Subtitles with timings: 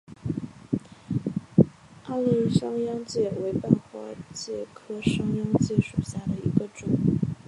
[2.07, 3.99] 二肋商鞅介为半花
[4.33, 6.89] 介科商鞅介属下的一个种。